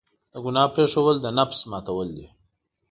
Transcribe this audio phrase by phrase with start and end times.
[0.31, 2.27] د ګناه پرېښودل، د نفس ماتول دي.